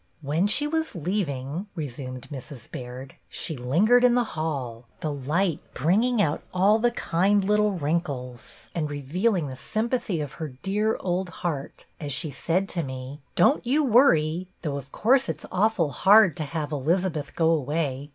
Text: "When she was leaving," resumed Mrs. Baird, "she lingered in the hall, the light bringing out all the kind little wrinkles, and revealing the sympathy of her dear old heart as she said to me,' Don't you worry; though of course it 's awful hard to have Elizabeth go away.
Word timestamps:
"When 0.23 0.47
she 0.47 0.65
was 0.65 0.95
leaving," 0.95 1.67
resumed 1.75 2.27
Mrs. 2.31 2.71
Baird, 2.71 3.13
"she 3.29 3.55
lingered 3.55 4.03
in 4.03 4.15
the 4.15 4.23
hall, 4.33 4.87
the 5.01 5.13
light 5.13 5.61
bringing 5.75 6.19
out 6.19 6.41
all 6.51 6.79
the 6.79 6.89
kind 6.89 7.43
little 7.43 7.73
wrinkles, 7.73 8.71
and 8.73 8.89
revealing 8.89 9.45
the 9.47 9.55
sympathy 9.55 10.19
of 10.19 10.31
her 10.41 10.47
dear 10.63 10.97
old 11.01 11.29
heart 11.45 11.85
as 11.99 12.11
she 12.11 12.31
said 12.31 12.67
to 12.69 12.81
me,' 12.81 13.21
Don't 13.35 13.63
you 13.63 13.83
worry; 13.83 14.47
though 14.63 14.77
of 14.77 14.91
course 14.91 15.29
it 15.29 15.41
's 15.41 15.45
awful 15.51 15.91
hard 15.91 16.35
to 16.37 16.45
have 16.45 16.71
Elizabeth 16.71 17.35
go 17.35 17.51
away. 17.51 18.09